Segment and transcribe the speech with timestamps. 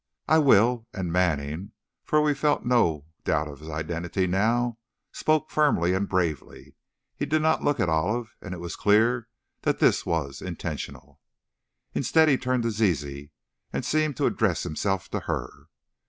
[0.27, 4.79] "I will!" and Manning, for we felt no doubt of his identity now,
[5.11, 6.73] spoke firmly and bravely.
[7.15, 9.27] He did not look at Olive, and it was clear
[9.61, 11.21] that this was intentional.
[11.93, 13.29] Instead, he turned to Zizi,
[13.71, 15.67] and seemed to address himself to her.